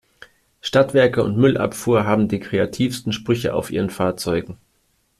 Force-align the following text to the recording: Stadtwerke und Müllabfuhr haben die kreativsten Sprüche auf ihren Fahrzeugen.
Stadtwerke 0.61 1.21
und 1.23 1.37
Müllabfuhr 1.37 2.05
haben 2.07 2.27
die 2.27 2.39
kreativsten 2.39 3.11
Sprüche 3.13 3.53
auf 3.53 3.69
ihren 3.69 3.91
Fahrzeugen. 3.91 4.57